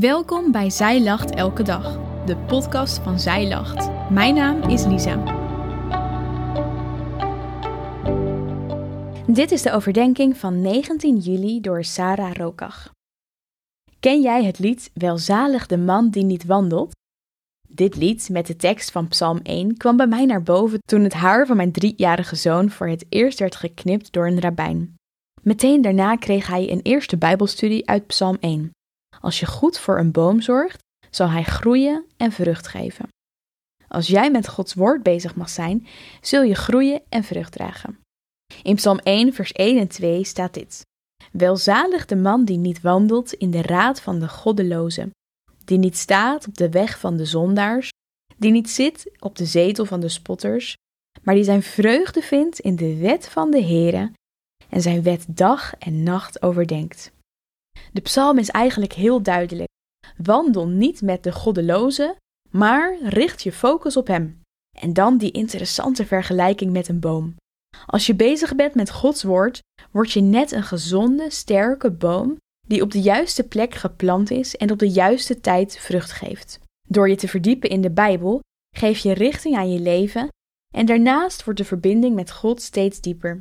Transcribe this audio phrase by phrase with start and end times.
[0.00, 4.10] Welkom bij Zij Lacht Elke Dag, de podcast van Zij Lacht.
[4.10, 5.22] Mijn naam is Lisa.
[9.26, 12.92] Dit is de overdenking van 19 juli door Sarah Rokach.
[14.00, 16.92] Ken jij het lied Welzalig de man die niet wandelt?
[17.68, 21.14] Dit lied met de tekst van Psalm 1 kwam bij mij naar boven toen het
[21.14, 24.94] haar van mijn driejarige zoon voor het eerst werd geknipt door een rabbijn.
[25.42, 28.70] Meteen daarna kreeg hij een eerste Bijbelstudie uit Psalm 1.
[29.20, 33.08] Als je goed voor een boom zorgt, zal hij groeien en vrucht geven.
[33.88, 35.86] Als jij met Gods woord bezig mag zijn,
[36.20, 37.98] zul je groeien en vrucht dragen.
[38.62, 40.82] In Psalm 1, vers 1 en 2 staat dit:
[41.32, 45.10] Welzalig de man die niet wandelt in de raad van de goddelozen,
[45.64, 47.88] die niet staat op de weg van de zondaars,
[48.36, 50.74] die niet zit op de zetel van de spotters,
[51.22, 54.12] maar die zijn vreugde vindt in de wet van de Heere
[54.68, 57.12] en zijn wet dag en nacht overdenkt.
[57.92, 59.68] De psalm is eigenlijk heel duidelijk.
[60.16, 62.16] Wandel niet met de goddeloze,
[62.50, 64.40] maar richt je focus op hem.
[64.78, 67.34] En dan die interessante vergelijking met een boom.
[67.86, 72.36] Als je bezig bent met Gods woord, word je net een gezonde, sterke boom
[72.66, 76.60] die op de juiste plek geplant is en op de juiste tijd vrucht geeft.
[76.88, 78.40] Door je te verdiepen in de Bijbel,
[78.76, 80.28] geef je richting aan je leven
[80.74, 83.38] en daarnaast wordt de verbinding met God steeds dieper.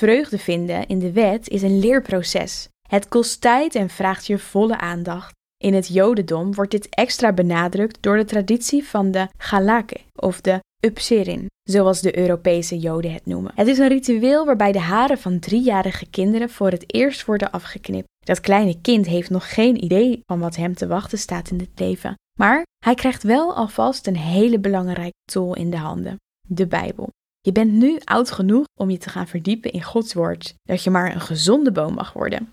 [0.00, 2.68] Vreugde vinden in de wet is een leerproces.
[2.92, 5.34] Het kost tijd en vraagt je volle aandacht.
[5.64, 10.58] In het Jodendom wordt dit extra benadrukt door de traditie van de Galake of de
[10.80, 13.52] Upserin, zoals de Europese Joden het noemen.
[13.54, 18.08] Het is een ritueel waarbij de haren van driejarige kinderen voor het eerst worden afgeknipt.
[18.18, 21.80] Dat kleine kind heeft nog geen idee van wat hem te wachten staat in het
[21.80, 26.16] leven, maar hij krijgt wel alvast een hele belangrijke tool in de handen:
[26.48, 27.08] de Bijbel.
[27.40, 30.90] Je bent nu oud genoeg om je te gaan verdiepen in Gods woord, dat je
[30.90, 32.48] maar een gezonde boom mag worden.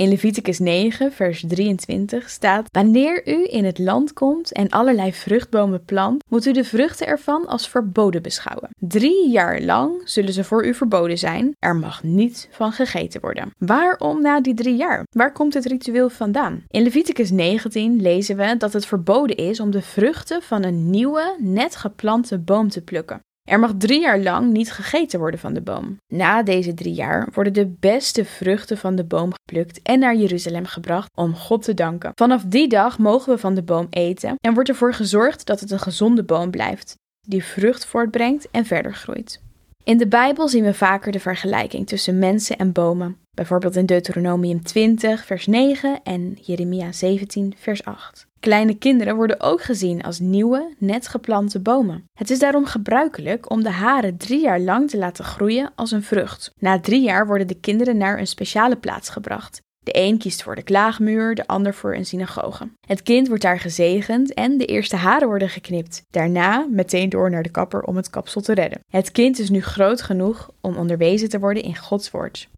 [0.00, 5.84] In Leviticus 9, vers 23 staat: Wanneer u in het land komt en allerlei vruchtbomen
[5.84, 8.70] plant, moet u de vruchten ervan als verboden beschouwen.
[8.78, 11.54] Drie jaar lang zullen ze voor u verboden zijn.
[11.58, 13.50] Er mag niet van gegeten worden.
[13.58, 15.06] Waarom na die drie jaar?
[15.10, 16.64] Waar komt het ritueel vandaan?
[16.68, 21.36] In Leviticus 19 lezen we dat het verboden is om de vruchten van een nieuwe,
[21.38, 23.20] net geplante boom te plukken.
[23.48, 25.96] Er mag drie jaar lang niet gegeten worden van de boom.
[26.08, 30.66] Na deze drie jaar worden de beste vruchten van de boom geplukt en naar Jeruzalem
[30.66, 32.12] gebracht om God te danken.
[32.14, 35.70] Vanaf die dag mogen we van de boom eten en wordt ervoor gezorgd dat het
[35.70, 36.94] een gezonde boom blijft,
[37.28, 39.40] die vrucht voortbrengt en verder groeit.
[39.84, 44.62] In de Bijbel zien we vaker de vergelijking tussen mensen en bomen, bijvoorbeeld in Deuteronomium
[44.62, 48.26] 20, vers 9 en Jeremia 17, vers 8.
[48.40, 52.04] Kleine kinderen worden ook gezien als nieuwe, net geplante bomen.
[52.12, 56.02] Het is daarom gebruikelijk om de haren drie jaar lang te laten groeien als een
[56.02, 56.52] vrucht.
[56.58, 59.60] Na drie jaar worden de kinderen naar een speciale plaats gebracht.
[59.82, 62.68] De een kiest voor de klaagmuur, de ander voor een synagoge.
[62.86, 66.02] Het kind wordt daar gezegend en de eerste haren worden geknipt.
[66.10, 68.80] Daarna meteen door naar de kapper om het kapsel te redden.
[68.88, 72.48] Het kind is nu groot genoeg om onderwezen te worden in Gods woord.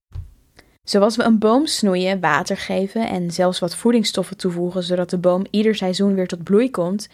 [0.83, 5.45] Zoals we een boom snoeien, water geven en zelfs wat voedingsstoffen toevoegen zodat de boom
[5.51, 7.09] ieder seizoen weer tot bloei komt,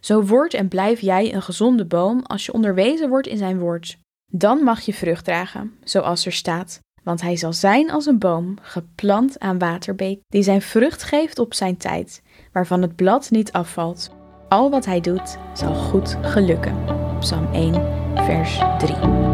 [0.00, 3.98] zo wordt en blijf jij een gezonde boom als je onderwezen wordt in zijn woord.
[4.32, 8.56] Dan mag je vrucht dragen, zoals er staat, want hij zal zijn als een boom,
[8.62, 14.10] geplant aan waterbeek, die zijn vrucht geeft op zijn tijd, waarvan het blad niet afvalt.
[14.48, 16.84] Al wat hij doet, zal goed gelukken.
[17.18, 17.74] Psalm 1,
[18.14, 19.33] vers 3.